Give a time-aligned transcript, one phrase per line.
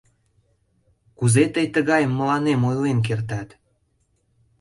[1.17, 3.49] Кузе тый тыгайым мыланем ойлен кертат?